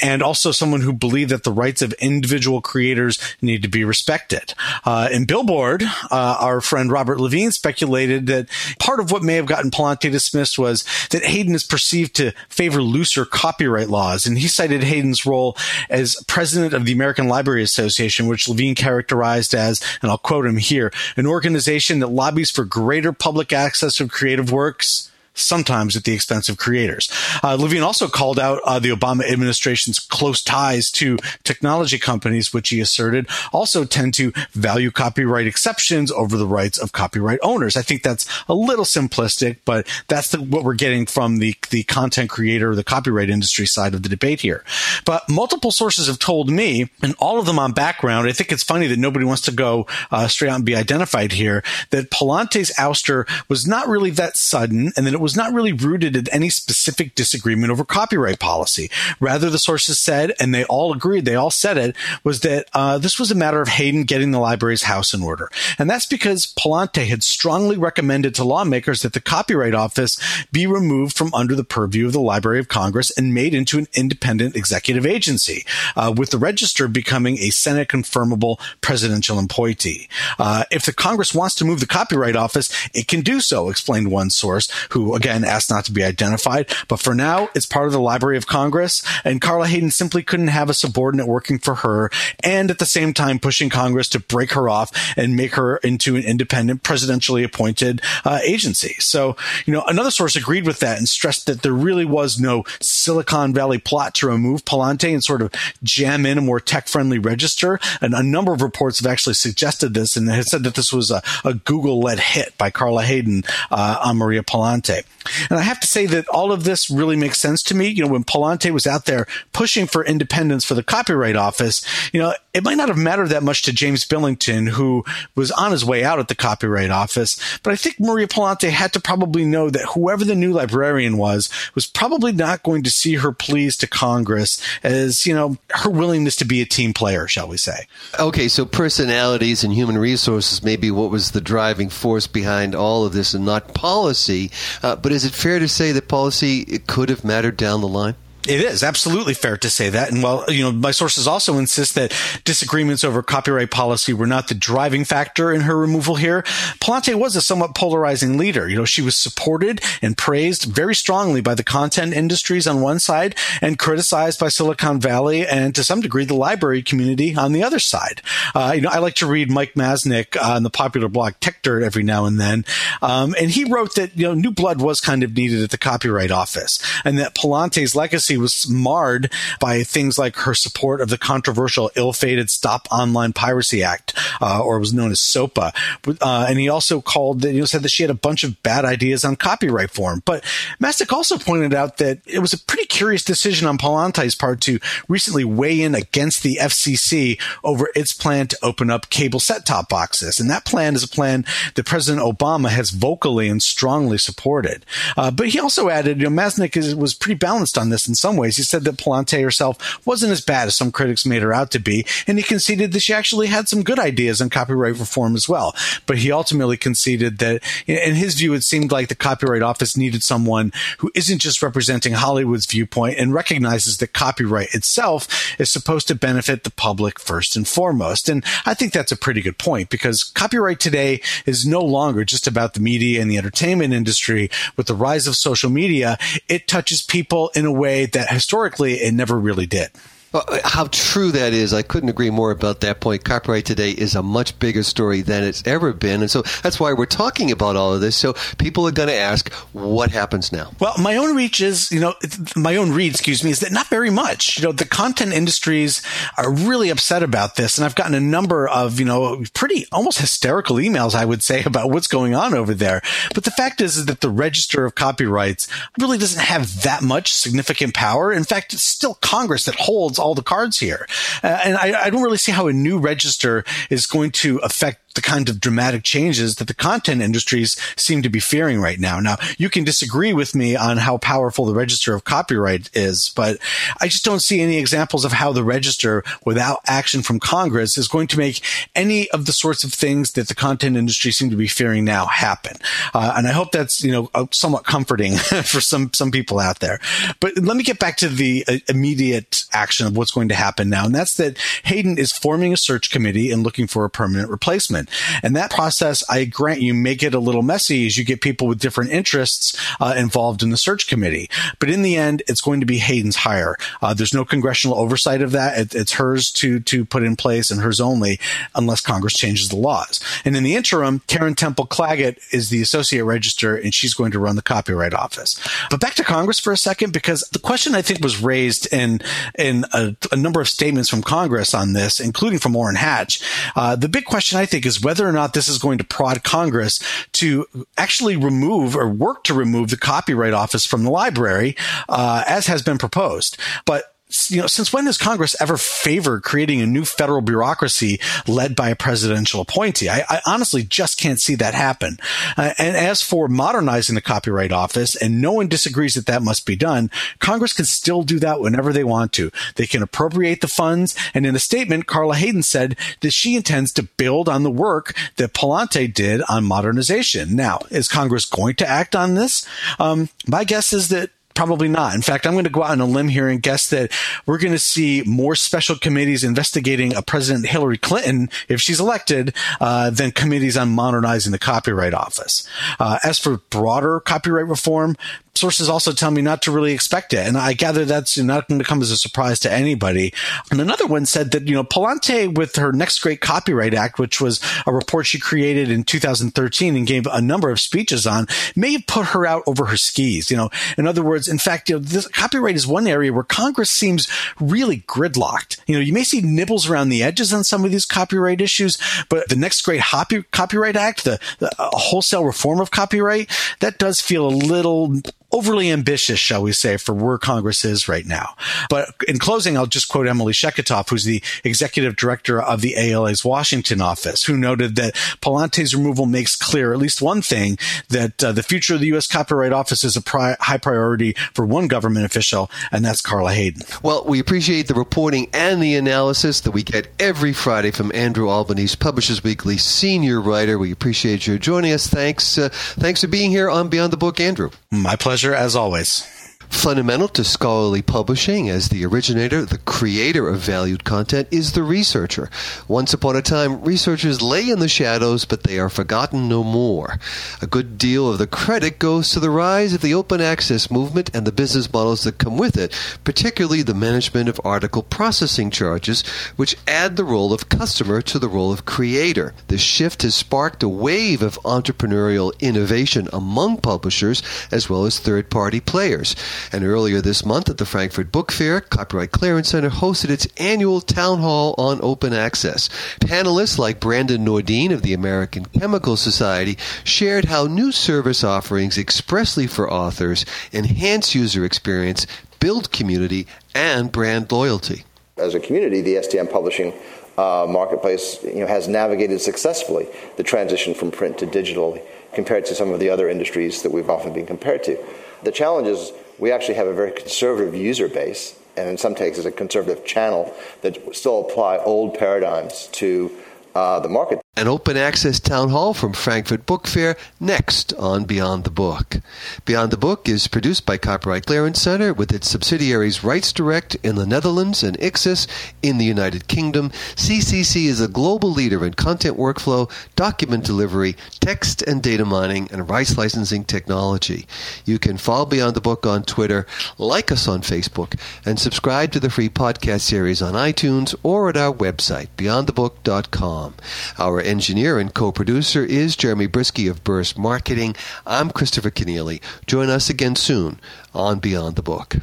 and 0.00 0.22
also 0.22 0.50
someone 0.50 0.80
who 0.80 0.94
believed 0.94 1.30
that 1.30 1.44
the 1.44 1.52
rights 1.52 1.82
of 1.82 1.92
individual 2.00 2.62
creators 2.62 3.18
need 3.42 3.62
to 3.62 3.68
be 3.68 3.84
respected. 3.84 4.54
Uh, 4.86 5.10
in 5.12 5.26
Billboard, 5.26 5.82
uh, 5.82 6.38
our 6.40 6.62
friend 6.62 6.90
Robert 6.90 7.20
Levine 7.20 7.52
speculated 7.52 8.13
cited 8.14 8.26
that 8.26 8.48
part 8.78 9.00
of 9.00 9.10
what 9.10 9.22
may 9.22 9.34
have 9.34 9.46
gotten 9.46 9.70
Pallante 9.70 10.10
dismissed 10.10 10.58
was 10.58 10.84
that 11.10 11.24
Hayden 11.24 11.54
is 11.54 11.64
perceived 11.64 12.14
to 12.16 12.32
favor 12.48 12.82
looser 12.82 13.24
copyright 13.24 13.88
laws. 13.88 14.26
And 14.26 14.38
he 14.38 14.48
cited 14.48 14.82
Hayden's 14.82 15.26
role 15.26 15.56
as 15.90 16.16
president 16.26 16.74
of 16.74 16.84
the 16.84 16.92
American 16.92 17.28
Library 17.28 17.62
Association, 17.62 18.26
which 18.26 18.48
Levine 18.48 18.74
characterized 18.74 19.54
as, 19.54 19.82
and 20.02 20.10
I'll 20.10 20.18
quote 20.18 20.46
him 20.46 20.56
here, 20.56 20.92
an 21.16 21.26
organization 21.26 22.00
that 22.00 22.08
lobbies 22.08 22.50
for 22.50 22.64
greater 22.64 23.12
public 23.12 23.52
access 23.52 23.96
to 23.96 24.08
creative 24.08 24.52
works 24.52 25.10
sometimes 25.34 25.96
at 25.96 26.04
the 26.04 26.14
expense 26.14 26.48
of 26.48 26.56
creators. 26.56 27.10
Uh, 27.42 27.54
Levine 27.54 27.82
also 27.82 28.08
called 28.08 28.38
out 28.38 28.60
uh, 28.64 28.78
the 28.78 28.90
Obama 28.90 29.30
administration's 29.30 29.98
close 29.98 30.42
ties 30.42 30.90
to 30.92 31.18
technology 31.42 31.98
companies, 31.98 32.52
which 32.52 32.70
he 32.70 32.80
asserted 32.80 33.28
also 33.52 33.84
tend 33.84 34.14
to 34.14 34.32
value 34.52 34.90
copyright 34.90 35.46
exceptions 35.46 36.10
over 36.12 36.36
the 36.36 36.46
rights 36.46 36.78
of 36.78 36.92
copyright 36.92 37.38
owners. 37.42 37.76
I 37.76 37.82
think 37.82 38.02
that's 38.02 38.26
a 38.48 38.54
little 38.54 38.84
simplistic, 38.84 39.58
but 39.64 39.86
that's 40.08 40.30
the, 40.30 40.40
what 40.40 40.64
we're 40.64 40.74
getting 40.74 41.06
from 41.06 41.38
the, 41.38 41.54
the 41.70 41.82
content 41.84 42.30
creator, 42.30 42.74
the 42.74 42.84
copyright 42.84 43.30
industry 43.30 43.66
side 43.66 43.94
of 43.94 44.02
the 44.02 44.08
debate 44.08 44.40
here. 44.40 44.64
But 45.04 45.28
multiple 45.28 45.70
sources 45.72 46.06
have 46.06 46.18
told 46.18 46.50
me, 46.50 46.90
and 47.02 47.14
all 47.18 47.38
of 47.38 47.46
them 47.46 47.58
on 47.58 47.72
background, 47.72 48.28
I 48.28 48.32
think 48.32 48.52
it's 48.52 48.62
funny 48.62 48.86
that 48.86 48.98
nobody 48.98 49.24
wants 49.24 49.42
to 49.42 49.52
go 49.52 49.86
uh, 50.10 50.28
straight 50.28 50.50
out 50.50 50.56
and 50.56 50.64
be 50.64 50.76
identified 50.76 51.32
here, 51.32 51.62
that 51.90 52.10
Pallante's 52.10 52.72
ouster 52.74 53.28
was 53.48 53.66
not 53.66 53.88
really 53.88 54.10
that 54.10 54.36
sudden 54.36 54.92
and 54.96 55.06
that 55.06 55.14
it 55.14 55.20
was 55.24 55.34
not 55.34 55.54
really 55.54 55.72
rooted 55.72 56.14
in 56.14 56.28
any 56.28 56.50
specific 56.50 57.14
disagreement 57.14 57.72
over 57.72 57.82
copyright 57.82 58.38
policy. 58.38 58.90
Rather, 59.20 59.48
the 59.48 59.58
sources 59.58 59.98
said, 59.98 60.34
and 60.38 60.54
they 60.54 60.64
all 60.64 60.92
agreed, 60.92 61.24
they 61.24 61.34
all 61.34 61.50
said 61.50 61.78
it, 61.78 61.96
was 62.22 62.40
that 62.40 62.68
uh, 62.74 62.98
this 62.98 63.18
was 63.18 63.30
a 63.30 63.34
matter 63.34 63.62
of 63.62 63.68
Hayden 63.68 64.04
getting 64.04 64.32
the 64.32 64.38
library's 64.38 64.82
house 64.82 65.14
in 65.14 65.22
order. 65.22 65.50
And 65.78 65.88
that's 65.88 66.04
because 66.04 66.52
Pallante 66.52 67.06
had 67.06 67.22
strongly 67.22 67.78
recommended 67.78 68.34
to 68.34 68.44
lawmakers 68.44 69.00
that 69.00 69.14
the 69.14 69.20
Copyright 69.20 69.74
Office 69.74 70.20
be 70.52 70.66
removed 70.66 71.16
from 71.16 71.32
under 71.32 71.54
the 71.54 71.64
purview 71.64 72.06
of 72.06 72.12
the 72.12 72.20
Library 72.20 72.60
of 72.60 72.68
Congress 72.68 73.10
and 73.16 73.32
made 73.32 73.54
into 73.54 73.78
an 73.78 73.88
independent 73.94 74.54
executive 74.54 75.06
agency, 75.06 75.64
uh, 75.96 76.12
with 76.14 76.32
the 76.32 76.38
register 76.38 76.86
becoming 76.86 77.38
a 77.38 77.48
Senate 77.48 77.88
confirmable 77.88 78.60
presidential 78.82 79.38
appointee. 79.38 80.06
Uh, 80.38 80.64
if 80.70 80.84
the 80.84 80.92
Congress 80.92 81.34
wants 81.34 81.54
to 81.54 81.64
move 81.64 81.80
the 81.80 81.86
Copyright 81.86 82.36
Office, 82.36 82.68
it 82.92 83.08
can 83.08 83.22
do 83.22 83.40
so, 83.40 83.70
explained 83.70 84.10
one 84.10 84.28
source, 84.28 84.70
who 84.90 85.13
again 85.14 85.44
asked 85.44 85.70
not 85.70 85.84
to 85.86 85.92
be 85.92 86.04
identified. 86.04 86.72
But 86.88 87.00
for 87.00 87.14
now, 87.14 87.48
it's 87.54 87.66
part 87.66 87.86
of 87.86 87.92
the 87.92 88.00
Library 88.00 88.36
of 88.36 88.46
Congress, 88.46 89.02
and 89.24 89.40
Carla 89.40 89.66
Hayden 89.66 89.90
simply 89.90 90.22
couldn't 90.22 90.48
have 90.48 90.70
a 90.70 90.74
subordinate 90.74 91.26
working 91.26 91.58
for 91.58 91.76
her, 91.76 92.10
and 92.42 92.70
at 92.70 92.78
the 92.78 92.86
same 92.86 93.14
time 93.14 93.38
pushing 93.38 93.70
Congress 93.70 94.08
to 94.10 94.20
break 94.20 94.52
her 94.52 94.68
off 94.68 94.90
and 95.16 95.36
make 95.36 95.54
her 95.54 95.76
into 95.78 96.16
an 96.16 96.24
independent, 96.24 96.82
presidentially 96.82 97.44
appointed 97.44 98.00
uh, 98.24 98.40
agency. 98.44 98.94
So, 98.98 99.36
you 99.66 99.72
know, 99.72 99.84
another 99.86 100.10
source 100.10 100.36
agreed 100.36 100.66
with 100.66 100.80
that 100.80 100.98
and 100.98 101.08
stressed 101.08 101.46
that 101.46 101.62
there 101.62 101.72
really 101.72 102.04
was 102.04 102.40
no 102.40 102.64
Silicon 102.80 103.54
Valley 103.54 103.78
plot 103.78 104.14
to 104.16 104.28
remove 104.28 104.64
Pallante 104.64 105.12
and 105.12 105.22
sort 105.22 105.42
of 105.42 105.52
jam 105.82 106.26
in 106.26 106.38
a 106.38 106.40
more 106.42 106.60
tech-friendly 106.60 107.18
register. 107.18 107.78
And 108.00 108.14
a 108.14 108.22
number 108.22 108.52
of 108.52 108.62
reports 108.62 108.98
have 109.00 109.10
actually 109.10 109.34
suggested 109.34 109.94
this 109.94 110.16
and 110.16 110.28
have 110.28 110.46
said 110.46 110.64
that 110.64 110.74
this 110.74 110.92
was 110.92 111.10
a, 111.10 111.22
a 111.44 111.54
Google-led 111.54 112.18
hit 112.18 112.56
by 112.58 112.70
Carla 112.70 113.04
Hayden 113.04 113.44
uh, 113.70 114.00
on 114.04 114.16
Maria 114.16 114.42
Pallante. 114.42 115.03
And 115.50 115.58
I 115.58 115.62
have 115.62 115.80
to 115.80 115.86
say 115.86 116.06
that 116.06 116.28
all 116.28 116.52
of 116.52 116.64
this 116.64 116.90
really 116.90 117.16
makes 117.16 117.40
sense 117.40 117.62
to 117.64 117.74
me. 117.74 117.88
You 117.88 118.04
know, 118.04 118.12
when 118.12 118.24
Pallante 118.24 118.70
was 118.70 118.86
out 118.86 119.06
there 119.06 119.26
pushing 119.52 119.86
for 119.86 120.04
independence 120.04 120.64
for 120.64 120.74
the 120.74 120.82
Copyright 120.82 121.36
Office, 121.36 121.84
you 122.12 122.20
know, 122.20 122.34
it 122.52 122.62
might 122.62 122.76
not 122.76 122.88
have 122.88 122.98
mattered 122.98 123.30
that 123.30 123.42
much 123.42 123.62
to 123.62 123.72
James 123.72 124.04
Billington, 124.04 124.66
who 124.68 125.04
was 125.34 125.50
on 125.50 125.72
his 125.72 125.84
way 125.84 126.04
out 126.04 126.18
at 126.18 126.28
the 126.28 126.34
Copyright 126.34 126.90
Office. 126.90 127.58
But 127.62 127.72
I 127.72 127.76
think 127.76 127.98
Maria 127.98 128.28
Pallante 128.28 128.70
had 128.70 128.92
to 128.92 129.00
probably 129.00 129.44
know 129.44 129.70
that 129.70 129.88
whoever 129.94 130.24
the 130.24 130.36
new 130.36 130.52
librarian 130.52 131.16
was, 131.16 131.50
was 131.74 131.86
probably 131.86 132.30
not 132.32 132.62
going 132.62 132.82
to 132.84 132.90
see 132.90 133.14
her 133.16 133.32
pleas 133.32 133.76
to 133.78 133.88
Congress 133.88 134.62
as, 134.82 135.26
you 135.26 135.34
know, 135.34 135.56
her 135.70 135.90
willingness 135.90 136.36
to 136.36 136.44
be 136.44 136.60
a 136.60 136.66
team 136.66 136.92
player, 136.92 137.26
shall 137.26 137.48
we 137.48 137.56
say. 137.56 137.86
Okay, 138.20 138.46
so 138.46 138.64
personalities 138.64 139.64
and 139.64 139.72
human 139.72 139.98
resources 139.98 140.62
may 140.62 140.76
be 140.76 140.90
what 140.90 141.10
was 141.10 141.32
the 141.32 141.40
driving 141.40 141.88
force 141.88 142.28
behind 142.28 142.74
all 142.74 143.04
of 143.04 143.14
this 143.14 143.34
and 143.34 143.44
not 143.44 143.74
policy. 143.74 144.52
Uh, 144.82 144.93
but 145.02 145.12
is 145.12 145.24
it 145.24 145.32
fair 145.32 145.58
to 145.58 145.68
say 145.68 145.92
that 145.92 146.08
policy 146.08 146.64
could 146.86 147.08
have 147.08 147.24
mattered 147.24 147.56
down 147.56 147.80
the 147.80 147.88
line? 147.88 148.14
It 148.46 148.60
is 148.60 148.82
absolutely 148.82 149.32
fair 149.32 149.56
to 149.56 149.70
say 149.70 149.88
that. 149.88 150.12
And 150.12 150.22
while, 150.22 150.44
you 150.48 150.62
know, 150.62 150.72
my 150.72 150.90
sources 150.90 151.26
also 151.26 151.56
insist 151.56 151.94
that 151.94 152.14
disagreements 152.44 153.02
over 153.02 153.22
copyright 153.22 153.70
policy 153.70 154.12
were 154.12 154.26
not 154.26 154.48
the 154.48 154.54
driving 154.54 155.04
factor 155.04 155.50
in 155.50 155.62
her 155.62 155.78
removal 155.78 156.16
here, 156.16 156.42
Pallante 156.78 157.14
was 157.14 157.36
a 157.36 157.40
somewhat 157.40 157.74
polarizing 157.74 158.36
leader. 158.36 158.68
You 158.68 158.76
know, 158.76 158.84
she 158.84 159.00
was 159.00 159.16
supported 159.16 159.80
and 160.02 160.18
praised 160.18 160.64
very 160.64 160.94
strongly 160.94 161.40
by 161.40 161.54
the 161.54 161.64
content 161.64 162.12
industries 162.12 162.66
on 162.66 162.82
one 162.82 163.00
side 163.00 163.34
and 163.62 163.78
criticized 163.78 164.38
by 164.38 164.48
Silicon 164.48 165.00
Valley 165.00 165.46
and 165.46 165.74
to 165.74 165.82
some 165.82 166.02
degree 166.02 166.26
the 166.26 166.34
library 166.34 166.82
community 166.82 167.34
on 167.34 167.52
the 167.52 167.62
other 167.62 167.78
side. 167.78 168.20
Uh, 168.54 168.72
you 168.74 168.82
know, 168.82 168.90
I 168.90 168.98
like 168.98 169.14
to 169.16 169.26
read 169.26 169.50
Mike 169.50 169.72
Masnick 169.72 170.40
on 170.40 170.64
the 170.64 170.70
popular 170.70 171.08
blog 171.08 171.34
Techdirt 171.40 171.82
every 171.82 172.02
now 172.02 172.26
and 172.26 172.38
then. 172.38 172.66
Um, 173.00 173.34
and 173.40 173.50
he 173.50 173.64
wrote 173.64 173.94
that, 173.94 174.16
you 174.18 174.26
know, 174.26 174.34
new 174.34 174.50
blood 174.50 174.82
was 174.82 175.00
kind 175.00 175.22
of 175.22 175.34
needed 175.34 175.62
at 175.62 175.70
the 175.70 175.78
Copyright 175.78 176.30
Office 176.30 176.78
and 177.06 177.18
that 177.18 177.34
Pallante's 177.34 177.96
legacy 177.96 178.33
was 178.36 178.68
marred 178.68 179.32
by 179.60 179.82
things 179.82 180.18
like 180.18 180.36
her 180.36 180.54
support 180.54 181.00
of 181.00 181.08
the 181.08 181.18
controversial 181.18 181.90
ill-fated 181.96 182.50
Stop 182.50 182.88
Online 182.90 183.32
Piracy 183.32 183.82
Act, 183.82 184.14
uh, 184.40 184.62
or 184.62 184.78
was 184.78 184.92
known 184.92 185.10
as 185.10 185.20
SOPA. 185.20 185.72
Uh, 186.20 186.46
and 186.48 186.58
he 186.58 186.68
also 186.68 187.00
called 187.00 187.44
you 187.44 187.60
know, 187.60 187.64
said 187.64 187.82
that 187.82 187.90
she 187.90 188.02
had 188.02 188.10
a 188.10 188.14
bunch 188.14 188.44
of 188.44 188.62
bad 188.62 188.84
ideas 188.84 189.24
on 189.24 189.36
copyright 189.36 189.90
form. 189.90 190.22
But 190.24 190.44
Masnick 190.80 191.12
also 191.12 191.38
pointed 191.38 191.74
out 191.74 191.98
that 191.98 192.20
it 192.26 192.40
was 192.40 192.52
a 192.52 192.58
pretty 192.58 192.86
curious 192.86 193.24
decision 193.24 193.66
on 193.66 193.78
Pallante's 193.78 194.34
part 194.34 194.60
to 194.62 194.78
recently 195.08 195.44
weigh 195.44 195.80
in 195.80 195.94
against 195.94 196.42
the 196.42 196.56
FCC 196.60 197.40
over 197.62 197.88
its 197.94 198.12
plan 198.12 198.46
to 198.48 198.58
open 198.62 198.90
up 198.90 199.10
cable 199.10 199.40
set-top 199.40 199.88
boxes. 199.88 200.40
And 200.40 200.50
that 200.50 200.64
plan 200.64 200.94
is 200.94 201.02
a 201.02 201.08
plan 201.08 201.44
that 201.74 201.86
President 201.86 202.24
Obama 202.24 202.68
has 202.68 202.90
vocally 202.90 203.48
and 203.48 203.62
strongly 203.62 204.18
supported. 204.18 204.84
Uh, 205.16 205.30
but 205.30 205.48
he 205.48 205.58
also 205.58 205.88
added, 205.88 206.18
you 206.20 206.28
know, 206.28 206.42
Masnick 206.42 206.76
is, 206.76 206.94
was 206.94 207.14
pretty 207.14 207.34
balanced 207.34 207.78
on 207.78 207.90
this 207.90 208.08
in 208.08 208.14
some 208.24 208.36
ways. 208.38 208.56
He 208.56 208.62
said 208.62 208.84
that 208.84 208.96
Pallante 208.96 209.42
herself 209.42 210.00
wasn't 210.06 210.32
as 210.32 210.40
bad 210.40 210.66
as 210.66 210.74
some 210.74 210.90
critics 210.90 211.26
made 211.26 211.42
her 211.42 211.52
out 211.52 211.70
to 211.72 211.78
be, 211.78 212.06
and 212.26 212.38
he 212.38 212.42
conceded 212.42 212.92
that 212.92 213.00
she 213.00 213.12
actually 213.12 213.48
had 213.48 213.68
some 213.68 213.82
good 213.82 213.98
ideas 213.98 214.40
on 214.40 214.48
copyright 214.48 214.98
reform 214.98 215.36
as 215.36 215.46
well. 215.46 215.74
But 216.06 216.16
he 216.16 216.32
ultimately 216.32 216.78
conceded 216.78 217.36
that, 217.38 217.62
in 217.86 218.14
his 218.14 218.36
view, 218.36 218.54
it 218.54 218.62
seemed 218.62 218.90
like 218.90 219.08
the 219.08 219.14
Copyright 219.14 219.60
Office 219.60 219.94
needed 219.94 220.22
someone 220.22 220.72
who 220.98 221.10
isn't 221.14 221.42
just 221.42 221.62
representing 221.62 222.14
Hollywood's 222.14 222.64
viewpoint 222.64 223.18
and 223.18 223.34
recognizes 223.34 223.98
that 223.98 224.14
copyright 224.14 224.74
itself 224.74 225.60
is 225.60 225.70
supposed 225.70 226.08
to 226.08 226.14
benefit 226.14 226.64
the 226.64 226.70
public 226.70 227.20
first 227.20 227.56
and 227.56 227.68
foremost. 227.68 228.30
And 228.30 228.42
I 228.64 228.72
think 228.72 228.94
that's 228.94 229.12
a 229.12 229.18
pretty 229.18 229.42
good 229.42 229.58
point 229.58 229.90
because 229.90 230.24
copyright 230.24 230.80
today 230.80 231.20
is 231.44 231.66
no 231.66 231.82
longer 231.82 232.24
just 232.24 232.46
about 232.46 232.72
the 232.72 232.80
media 232.80 233.20
and 233.20 233.30
the 233.30 233.36
entertainment 233.36 233.92
industry. 233.92 234.48
With 234.76 234.86
the 234.86 234.94
rise 234.94 235.26
of 235.26 235.36
social 235.36 235.68
media, 235.68 236.16
it 236.48 236.66
touches 236.66 237.02
people 237.02 237.50
in 237.54 237.66
a 237.66 237.72
way 237.72 238.06
that 238.14 238.30
historically 238.32 238.94
it 238.94 239.12
never 239.12 239.38
really 239.38 239.66
did. 239.66 239.90
Well, 240.34 240.44
uh, 240.48 240.58
how 240.64 240.88
true 240.90 241.30
that 241.30 241.52
is, 241.52 241.72
I 241.72 241.82
couldn't 241.82 242.08
agree 242.08 242.30
more 242.30 242.50
about 242.50 242.80
that 242.80 242.98
point. 242.98 243.24
Copyright 243.24 243.64
today 243.64 243.92
is 243.92 244.16
a 244.16 244.22
much 244.22 244.58
bigger 244.58 244.82
story 244.82 245.22
than 245.22 245.44
it's 245.44 245.64
ever 245.64 245.92
been. 245.92 246.22
And 246.22 246.30
so 246.30 246.42
that's 246.60 246.80
why 246.80 246.92
we're 246.92 247.06
talking 247.06 247.52
about 247.52 247.76
all 247.76 247.94
of 247.94 248.00
this. 248.00 248.16
So 248.16 248.34
people 248.58 248.88
are 248.88 248.92
going 248.92 249.08
to 249.08 249.14
ask, 249.14 249.52
what 249.72 250.10
happens 250.10 250.50
now? 250.50 250.72
Well, 250.80 250.94
my 250.98 251.14
own 251.16 251.36
reach 251.36 251.60
is, 251.60 251.92
you 251.92 252.00
know, 252.00 252.14
my 252.56 252.74
own 252.74 252.90
read, 252.90 253.12
excuse 253.12 253.44
me, 253.44 253.52
is 253.52 253.60
that 253.60 253.70
not 253.70 253.86
very 253.86 254.10
much. 254.10 254.58
You 254.58 254.64
know, 254.64 254.72
the 254.72 254.84
content 254.84 255.32
industries 255.32 256.02
are 256.36 256.52
really 256.52 256.90
upset 256.90 257.22
about 257.22 257.54
this. 257.54 257.78
And 257.78 257.84
I've 257.84 257.94
gotten 257.94 258.14
a 258.14 258.20
number 258.20 258.66
of, 258.66 258.98
you 258.98 259.06
know, 259.06 259.44
pretty 259.54 259.86
almost 259.92 260.18
hysterical 260.18 260.78
emails, 260.78 261.14
I 261.14 261.24
would 261.24 261.44
say, 261.44 261.62
about 261.62 261.90
what's 261.90 262.08
going 262.08 262.34
on 262.34 262.54
over 262.54 262.74
there. 262.74 263.02
But 263.34 263.44
the 263.44 263.52
fact 263.52 263.80
is, 263.80 263.98
is 263.98 264.06
that 264.06 264.20
the 264.20 264.30
register 264.30 264.84
of 264.84 264.96
copyrights 264.96 265.68
really 266.00 266.18
doesn't 266.18 266.42
have 266.42 266.82
that 266.82 267.04
much 267.04 267.32
significant 267.32 267.94
power. 267.94 268.32
In 268.32 268.42
fact, 268.42 268.72
it's 268.72 268.82
still 268.82 269.14
Congress 269.14 269.66
that 269.66 269.76
holds 269.76 270.18
all 270.24 270.34
the 270.34 270.42
cards 270.42 270.78
here. 270.78 271.06
Uh, 271.42 271.60
and 271.64 271.76
I, 271.76 272.04
I 272.04 272.10
don't 272.10 272.22
really 272.22 272.38
see 272.38 272.50
how 272.50 272.66
a 272.66 272.72
new 272.72 272.98
register 272.98 273.62
is 273.90 274.06
going 274.06 274.30
to 274.30 274.56
affect 274.58 275.04
the 275.14 275.20
kind 275.20 275.48
of 275.48 275.60
dramatic 275.60 276.02
changes 276.02 276.56
that 276.56 276.66
the 276.66 276.74
content 276.74 277.22
industries 277.22 277.80
seem 277.96 278.22
to 278.22 278.28
be 278.28 278.40
fearing 278.40 278.80
right 278.80 278.98
now. 278.98 279.20
Now, 279.20 279.36
you 279.58 279.70
can 279.70 279.84
disagree 279.84 280.32
with 280.32 280.54
me 280.54 280.76
on 280.76 280.96
how 280.96 281.18
powerful 281.18 281.66
the 281.66 281.74
register 281.74 282.14
of 282.14 282.24
copyright 282.24 282.90
is, 282.94 283.32
but 283.34 283.58
I 284.00 284.08
just 284.08 284.24
don't 284.24 284.40
see 284.40 284.60
any 284.60 284.78
examples 284.78 285.24
of 285.24 285.32
how 285.32 285.52
the 285.52 285.62
register 285.62 286.24
without 286.44 286.80
action 286.86 287.22
from 287.22 287.38
Congress 287.38 287.96
is 287.96 288.08
going 288.08 288.26
to 288.28 288.38
make 288.38 288.60
any 288.94 289.30
of 289.30 289.46
the 289.46 289.52
sorts 289.52 289.84
of 289.84 289.92
things 289.92 290.32
that 290.32 290.48
the 290.48 290.54
content 290.54 290.96
industry 290.96 291.30
seem 291.30 291.50
to 291.50 291.56
be 291.56 291.68
fearing 291.68 292.04
now 292.04 292.26
happen. 292.26 292.76
Uh, 293.14 293.34
and 293.36 293.46
I 293.46 293.52
hope 293.52 293.70
that's, 293.70 294.02
you 294.02 294.10
know, 294.10 294.48
somewhat 294.50 294.84
comforting 294.84 295.36
for 295.64 295.80
some, 295.80 296.12
some 296.12 296.32
people 296.32 296.58
out 296.58 296.80
there. 296.80 296.98
But 297.38 297.56
let 297.56 297.76
me 297.76 297.84
get 297.84 298.00
back 298.00 298.16
to 298.18 298.28
the 298.28 298.64
uh, 298.66 298.78
immediate 298.88 299.64
action 299.72 300.06
what's 300.14 300.30
going 300.30 300.48
to 300.48 300.54
happen 300.54 300.88
now, 300.88 301.04
and 301.06 301.14
that's 301.14 301.36
that 301.36 301.58
Hayden 301.84 302.18
is 302.18 302.32
forming 302.32 302.72
a 302.72 302.76
search 302.76 303.10
committee 303.10 303.50
and 303.50 303.62
looking 303.62 303.86
for 303.86 304.04
a 304.04 304.10
permanent 304.10 304.50
replacement. 304.50 305.08
And 305.42 305.56
that 305.56 305.70
process, 305.70 306.24
I 306.28 306.44
grant 306.44 306.80
you, 306.80 306.94
may 306.94 307.14
get 307.14 307.34
a 307.34 307.38
little 307.38 307.62
messy 307.62 308.06
as 308.06 308.16
you 308.16 308.24
get 308.24 308.40
people 308.40 308.66
with 308.66 308.80
different 308.80 309.10
interests 309.10 309.78
uh, 310.00 310.14
involved 310.16 310.62
in 310.62 310.70
the 310.70 310.76
search 310.76 311.08
committee. 311.08 311.48
But 311.78 311.90
in 311.90 312.02
the 312.02 312.16
end, 312.16 312.42
it's 312.48 312.60
going 312.60 312.80
to 312.80 312.86
be 312.86 312.98
Hayden's 312.98 313.36
hire. 313.36 313.76
Uh, 314.00 314.14
there's 314.14 314.34
no 314.34 314.44
congressional 314.44 314.98
oversight 314.98 315.42
of 315.42 315.52
that. 315.52 315.78
It, 315.78 315.94
it's 315.94 316.12
hers 316.12 316.50
to 316.52 316.80
to 316.80 317.04
put 317.04 317.22
in 317.22 317.36
place 317.36 317.70
and 317.70 317.80
hers 317.80 318.00
only, 318.00 318.38
unless 318.74 319.00
Congress 319.00 319.34
changes 319.34 319.68
the 319.68 319.76
laws. 319.76 320.20
And 320.44 320.56
in 320.56 320.62
the 320.62 320.74
interim, 320.74 321.20
Karen 321.26 321.54
Temple 321.54 321.86
Claggett 321.86 322.38
is 322.52 322.70
the 322.70 322.82
associate 322.82 323.24
register, 323.24 323.76
and 323.76 323.94
she's 323.94 324.14
going 324.14 324.32
to 324.32 324.38
run 324.38 324.56
the 324.56 324.62
copyright 324.62 325.14
office. 325.14 325.60
But 325.90 326.00
back 326.00 326.14
to 326.14 326.24
Congress 326.24 326.60
for 326.60 326.72
a 326.72 326.76
second, 326.76 327.12
because 327.12 327.40
the 327.52 327.58
question 327.58 327.94
I 327.94 328.02
think 328.02 328.22
was 328.22 328.42
raised 328.42 328.92
in 328.92 329.20
in 329.58 329.84
a, 329.94 330.16
a 330.32 330.36
number 330.36 330.60
of 330.60 330.68
statements 330.68 331.08
from 331.08 331.22
Congress 331.22 331.72
on 331.72 331.92
this, 331.92 332.20
including 332.20 332.58
from 332.58 332.76
Orrin 332.76 332.96
Hatch. 332.96 333.40
Uh, 333.76 333.96
the 333.96 334.08
big 334.08 334.24
question 334.24 334.58
I 334.58 334.66
think 334.66 334.84
is 334.84 335.00
whether 335.00 335.26
or 335.26 335.32
not 335.32 335.54
this 335.54 335.68
is 335.68 335.78
going 335.78 335.98
to 335.98 336.04
prod 336.04 336.42
Congress 336.42 337.00
to 337.32 337.66
actually 337.96 338.36
remove 338.36 338.96
or 338.96 339.08
work 339.08 339.44
to 339.44 339.54
remove 339.54 339.90
the 339.90 339.96
Copyright 339.96 340.52
Office 340.52 340.84
from 340.84 341.04
the 341.04 341.10
library, 341.10 341.76
uh, 342.08 342.44
as 342.46 342.66
has 342.66 342.82
been 342.82 342.98
proposed. 342.98 343.56
But 343.86 344.13
you 344.50 344.60
know, 344.60 344.66
since 344.66 344.92
when 344.92 345.06
has 345.06 345.18
Congress 345.18 345.56
ever 345.60 345.76
favored 345.76 346.42
creating 346.42 346.80
a 346.80 346.86
new 346.86 347.04
federal 347.04 347.40
bureaucracy 347.40 348.20
led 348.46 348.76
by 348.76 348.88
a 348.90 348.96
presidential 348.96 349.60
appointee? 349.60 350.08
I, 350.08 350.24
I 350.28 350.40
honestly 350.46 350.82
just 350.82 351.18
can't 351.18 351.40
see 351.40 351.54
that 351.56 351.74
happen. 351.74 352.18
Uh, 352.56 352.72
and 352.78 352.96
as 352.96 353.22
for 353.22 353.48
modernizing 353.48 354.14
the 354.14 354.20
Copyright 354.20 354.72
Office, 354.72 355.14
and 355.16 355.40
no 355.40 355.52
one 355.52 355.68
disagrees 355.68 356.14
that 356.14 356.26
that 356.26 356.42
must 356.42 356.66
be 356.66 356.76
done, 356.76 357.10
Congress 357.38 357.72
can 357.72 357.84
still 357.84 358.22
do 358.22 358.38
that 358.40 358.60
whenever 358.60 358.92
they 358.92 359.04
want 359.04 359.32
to. 359.34 359.50
They 359.76 359.86
can 359.86 360.02
appropriate 360.02 360.60
the 360.60 360.68
funds. 360.68 361.14
And 361.32 361.46
in 361.46 361.54
a 361.54 361.60
statement, 361.60 362.06
Carla 362.06 362.36
Hayden 362.36 362.62
said 362.62 362.96
that 363.20 363.32
she 363.32 363.56
intends 363.56 363.92
to 363.92 364.02
build 364.02 364.48
on 364.48 364.62
the 364.62 364.70
work 364.70 365.14
that 365.36 365.54
Pallante 365.54 366.12
did 366.12 366.42
on 366.48 366.64
modernization. 366.64 367.56
Now, 367.56 367.80
is 367.90 368.08
Congress 368.08 368.44
going 368.44 368.74
to 368.76 368.88
act 368.88 369.14
on 369.14 369.34
this? 369.34 369.66
Um, 369.98 370.28
my 370.46 370.64
guess 370.64 370.92
is 370.92 371.08
that 371.08 371.30
Probably 371.54 371.88
not. 371.88 372.16
In 372.16 372.22
fact, 372.22 372.46
I'm 372.46 372.54
going 372.54 372.64
to 372.64 372.70
go 372.70 372.82
out 372.82 372.90
on 372.90 373.00
a 373.00 373.06
limb 373.06 373.28
here 373.28 373.48
and 373.48 373.62
guess 373.62 373.88
that 373.90 374.10
we're 374.44 374.58
going 374.58 374.72
to 374.72 374.78
see 374.78 375.22
more 375.24 375.54
special 375.54 375.96
committees 375.96 376.42
investigating 376.42 377.14
a 377.14 377.22
President 377.22 377.66
Hillary 377.66 377.96
Clinton 377.96 378.50
if 378.68 378.80
she's 378.80 378.98
elected 378.98 379.54
uh, 379.80 380.10
than 380.10 380.32
committees 380.32 380.76
on 380.76 380.90
modernizing 380.90 381.52
the 381.52 381.58
Copyright 381.58 382.12
Office. 382.12 382.68
Uh, 382.98 383.18
as 383.22 383.38
for 383.38 383.58
broader 383.70 384.18
copyright 384.18 384.66
reform, 384.66 385.14
sources 385.56 385.88
also 385.88 386.12
tell 386.12 386.30
me 386.30 386.42
not 386.42 386.62
to 386.62 386.72
really 386.72 386.92
expect 386.92 387.32
it. 387.32 387.46
And 387.46 387.56
I 387.56 387.72
gather 387.72 388.04
that's 388.04 388.36
not 388.38 388.68
going 388.68 388.80
to 388.80 388.84
come 388.84 389.02
as 389.02 389.10
a 389.10 389.16
surprise 389.16 389.58
to 389.60 389.72
anybody. 389.72 390.32
And 390.70 390.80
another 390.80 391.06
one 391.06 391.26
said 391.26 391.52
that, 391.52 391.68
you 391.68 391.74
know, 391.74 391.84
Pallante 391.84 392.54
with 392.54 392.76
her 392.76 392.92
Next 392.92 393.20
Great 393.20 393.40
Copyright 393.40 393.94
Act, 393.94 394.18
which 394.18 394.40
was 394.40 394.60
a 394.86 394.92
report 394.92 395.26
she 395.26 395.38
created 395.38 395.90
in 395.90 396.04
2013 396.04 396.96
and 396.96 397.06
gave 397.06 397.26
a 397.26 397.40
number 397.40 397.70
of 397.70 397.80
speeches 397.80 398.26
on, 398.26 398.46
may 398.74 398.92
have 398.92 399.06
put 399.06 399.26
her 399.26 399.46
out 399.46 399.62
over 399.66 399.86
her 399.86 399.96
skis. 399.96 400.50
You 400.50 400.56
know, 400.56 400.70
in 400.98 401.06
other 401.06 401.22
words, 401.22 401.48
in 401.48 401.58
fact, 401.58 401.88
you 401.88 401.96
know, 401.96 402.00
this 402.00 402.26
copyright 402.28 402.76
is 402.76 402.86
one 402.86 403.06
area 403.06 403.32
where 403.32 403.44
Congress 403.44 403.90
seems 403.90 404.28
really 404.60 405.00
gridlocked. 405.00 405.80
You 405.86 405.94
know, 405.94 406.00
you 406.00 406.12
may 406.12 406.24
see 406.24 406.40
nibbles 406.40 406.88
around 406.88 407.08
the 407.08 407.22
edges 407.22 407.52
on 407.52 407.64
some 407.64 407.84
of 407.84 407.90
these 407.90 408.06
copyright 408.06 408.60
issues, 408.60 408.98
but 409.28 409.48
the 409.48 409.56
Next 409.56 409.82
Great 409.82 410.02
Copyright 410.02 410.96
Act, 410.96 411.24
the, 411.24 411.38
the 411.58 411.70
uh, 411.78 411.90
wholesale 411.92 412.44
reform 412.44 412.80
of 412.80 412.90
copyright, 412.90 413.50
that 413.80 413.98
does 413.98 414.20
feel 414.20 414.46
a 414.46 414.48
little 414.48 415.14
overly 415.54 415.90
ambitious, 415.90 416.38
shall 416.40 416.62
we 416.62 416.72
say, 416.72 416.96
for 416.96 417.14
where 417.14 417.38
Congress 417.38 417.84
is 417.84 418.08
right 418.08 418.26
now. 418.26 418.56
But 418.90 419.14
in 419.28 419.38
closing, 419.38 419.76
I'll 419.76 419.86
just 419.86 420.08
quote 420.08 420.26
Emily 420.26 420.52
Sheketoff, 420.52 421.10
who's 421.10 421.24
the 421.24 421.42
executive 421.62 422.16
director 422.16 422.60
of 422.60 422.80
the 422.80 422.96
ALA's 422.96 423.44
Washington 423.44 424.00
office, 424.00 424.44
who 424.44 424.56
noted 424.56 424.96
that 424.96 425.14
Pallante's 425.40 425.94
removal 425.94 426.26
makes 426.26 426.56
clear 426.56 426.92
at 426.92 426.98
least 426.98 427.22
one 427.22 427.40
thing 427.40 427.78
that 428.08 428.42
uh, 428.42 428.50
the 428.50 428.64
future 428.64 428.94
of 428.94 429.00
the 429.00 429.06
U.S. 429.08 429.28
Copyright 429.28 429.72
Office 429.72 430.02
is 430.02 430.16
a 430.16 430.22
pri- 430.22 430.56
high 430.58 430.78
priority 430.78 431.34
for 431.54 431.64
one 431.64 431.86
government 431.86 432.26
official, 432.26 432.68
and 432.90 433.04
that's 433.04 433.20
Carla 433.20 433.52
Hayden. 433.52 433.82
Well, 434.02 434.24
we 434.26 434.40
appreciate 434.40 434.88
the 434.88 434.94
reporting 434.94 435.48
and 435.52 435.80
the 435.80 435.94
analysis 435.94 436.62
that 436.62 436.72
we 436.72 436.82
get 436.82 437.06
every 437.20 437.52
Friday 437.52 437.92
from 437.92 438.10
Andrew 438.12 438.50
Albanese, 438.50 438.96
Publishers 438.96 439.44
Weekly 439.44 439.78
senior 439.78 440.40
writer. 440.40 440.78
We 440.78 440.90
appreciate 440.90 441.46
your 441.46 441.58
joining 441.58 441.92
us. 441.92 442.08
Thanks, 442.08 442.58
uh, 442.58 442.70
thanks 442.72 443.20
for 443.20 443.28
being 443.28 443.50
here 443.52 443.70
on 443.70 443.88
Beyond 443.88 444.12
the 444.12 444.16
Book, 444.16 444.40
Andrew. 444.40 444.70
My 444.90 445.14
pleasure 445.14 445.43
pleasure 445.44 445.54
as 445.54 445.76
always. 445.76 446.33
Fundamental 446.74 447.28
to 447.28 447.44
scholarly 447.44 448.02
publishing 448.02 448.68
as 448.68 448.90
the 448.90 449.06
originator, 449.06 449.64
the 449.64 449.78
creator 449.78 450.48
of 450.48 450.58
valued 450.58 451.02
content, 451.02 451.48
is 451.50 451.72
the 451.72 451.82
researcher. 451.82 452.50
Once 452.86 453.14
upon 453.14 453.36
a 453.36 453.40
time, 453.40 453.80
researchers 453.82 454.42
lay 454.42 454.68
in 454.68 454.80
the 454.80 454.88
shadows, 454.88 455.46
but 455.46 455.62
they 455.62 455.78
are 455.78 455.88
forgotten 455.88 456.46
no 456.46 456.62
more. 456.62 457.18
A 457.62 457.66
good 457.66 457.96
deal 457.96 458.28
of 458.28 458.36
the 458.36 458.46
credit 458.46 458.98
goes 458.98 459.30
to 459.30 459.40
the 459.40 459.48
rise 459.48 459.94
of 459.94 460.02
the 460.02 460.12
open 460.12 460.42
access 460.42 460.90
movement 460.90 461.30
and 461.32 461.46
the 461.46 461.52
business 461.52 461.90
models 461.90 462.24
that 462.24 462.36
come 462.36 462.58
with 462.58 462.76
it, 462.76 462.92
particularly 463.24 463.80
the 463.80 463.94
management 463.94 464.50
of 464.50 464.60
article 464.62 465.02
processing 465.02 465.70
charges, 465.70 466.22
which 466.56 466.76
add 466.86 467.16
the 467.16 467.24
role 467.24 467.54
of 467.54 467.70
customer 467.70 468.20
to 468.20 468.38
the 468.38 468.48
role 468.48 468.72
of 468.72 468.84
creator. 468.84 469.54
This 469.68 469.80
shift 469.80 470.20
has 470.20 470.34
sparked 470.34 470.82
a 470.82 470.88
wave 470.90 471.40
of 471.40 471.58
entrepreneurial 471.62 472.52
innovation 472.60 473.26
among 473.32 473.78
publishers 473.78 474.42
as 474.70 474.90
well 474.90 475.06
as 475.06 475.18
third 475.18 475.48
party 475.48 475.80
players. 475.80 476.36
And 476.72 476.84
earlier 476.84 477.20
this 477.20 477.44
month 477.44 477.68
at 477.68 477.78
the 477.78 477.86
Frankfurt 477.86 478.32
Book 478.32 478.52
Fair, 478.52 478.80
Copyright 478.80 479.32
Clearance 479.32 479.70
Center 479.70 479.90
hosted 479.90 480.30
its 480.30 480.46
annual 480.56 481.00
town 481.00 481.38
hall 481.40 481.74
on 481.78 482.00
open 482.02 482.32
access. 482.32 482.88
Panelists 483.20 483.78
like 483.78 484.00
Brandon 484.00 484.44
Nordin 484.44 484.92
of 484.92 485.02
the 485.02 485.14
American 485.14 485.64
Chemical 485.66 486.16
Society 486.16 486.78
shared 487.04 487.46
how 487.46 487.66
new 487.66 487.92
service 487.92 488.44
offerings 488.44 488.98
expressly 488.98 489.66
for 489.66 489.90
authors 489.90 490.44
enhance 490.72 491.34
user 491.34 491.64
experience, 491.64 492.26
build 492.60 492.90
community, 492.90 493.46
and 493.74 494.10
brand 494.10 494.50
loyalty. 494.50 495.04
As 495.36 495.54
a 495.54 495.60
community, 495.60 496.00
the 496.00 496.16
STM 496.16 496.50
publishing 496.50 496.92
uh, 497.36 497.66
marketplace 497.68 498.38
you 498.44 498.60
know, 498.60 498.66
has 498.66 498.86
navigated 498.86 499.40
successfully 499.40 500.06
the 500.36 500.42
transition 500.42 500.94
from 500.94 501.10
print 501.10 501.38
to 501.38 501.46
digital 501.46 502.00
compared 502.32 502.64
to 502.66 502.74
some 502.74 502.90
of 502.90 503.00
the 503.00 503.10
other 503.10 503.28
industries 503.28 503.82
that 503.82 503.90
we've 503.90 504.10
often 504.10 504.32
been 504.32 504.46
compared 504.46 504.82
to. 504.84 504.96
The 505.44 505.52
challenge 505.52 505.88
is 505.88 506.12
we 506.38 506.50
actually 506.52 506.74
have 506.74 506.86
a 506.86 506.94
very 506.94 507.12
conservative 507.12 507.74
user 507.74 508.08
base, 508.08 508.58
and 508.76 508.88
in 508.88 508.96
some 508.96 509.14
cases, 509.14 509.44
a 509.46 509.52
conservative 509.52 510.04
channel 510.04 510.54
that 510.80 511.14
still 511.14 511.46
apply 511.48 511.78
old 511.78 512.18
paradigms 512.18 512.88
to 512.92 513.30
uh, 513.74 514.00
the 514.00 514.08
market. 514.08 514.43
An 514.56 514.68
open 514.68 514.96
access 514.96 515.40
town 515.40 515.70
hall 515.70 515.94
from 515.94 516.12
Frankfurt 516.12 516.64
Book 516.64 516.86
Fair 516.86 517.16
next 517.40 517.92
on 517.94 518.22
Beyond 518.22 518.62
the 518.62 518.70
Book. 518.70 519.16
Beyond 519.64 519.90
the 519.90 519.96
Book 519.96 520.28
is 520.28 520.46
produced 520.46 520.86
by 520.86 520.96
Copyright 520.96 521.44
Clearance 521.44 521.82
Center 521.82 522.14
with 522.14 522.32
its 522.32 522.50
subsidiaries 522.50 523.24
Rights 523.24 523.52
Direct 523.52 523.96
in 524.04 524.14
the 524.14 524.24
Netherlands 524.24 524.84
and 524.84 524.96
Ixxus 524.98 525.48
in 525.82 525.98
the 525.98 526.04
United 526.04 526.46
Kingdom. 526.46 526.90
CCC 527.16 527.86
is 527.86 528.00
a 528.00 528.06
global 528.06 528.48
leader 528.48 528.86
in 528.86 528.94
content 528.94 529.36
workflow, 529.36 529.90
document 530.14 530.64
delivery, 530.64 531.16
text 531.40 531.82
and 531.82 532.00
data 532.00 532.24
mining, 532.24 532.68
and 532.70 532.88
rights 532.88 533.18
licensing 533.18 533.64
technology. 533.64 534.46
You 534.84 535.00
can 535.00 535.16
follow 535.16 535.46
Beyond 535.46 535.74
the 535.74 535.80
Book 535.80 536.06
on 536.06 536.22
Twitter, 536.22 536.64
like 536.96 537.32
us 537.32 537.48
on 537.48 537.62
Facebook, 537.62 538.20
and 538.46 538.60
subscribe 538.60 539.10
to 539.12 539.18
the 539.18 539.30
free 539.30 539.48
podcast 539.48 540.02
series 540.02 540.40
on 540.40 540.54
iTunes 540.54 541.12
or 541.24 541.48
at 541.48 541.56
our 541.56 541.74
website, 541.74 542.28
beyondthebook.com. 542.36 543.74
Our 544.16 544.43
engineer 544.44 544.98
and 544.98 545.12
co-producer 545.12 545.84
is 545.84 546.16
Jeremy 546.16 546.46
Brieske 546.48 546.90
of 546.90 547.02
Burst 547.02 547.38
Marketing. 547.38 547.96
I'm 548.26 548.50
Christopher 548.50 548.90
Kenneally. 548.90 549.40
Join 549.66 549.90
us 549.90 550.08
again 550.10 550.36
soon 550.36 550.80
on 551.14 551.38
Beyond 551.38 551.76
the 551.76 551.82
Book. 551.82 552.16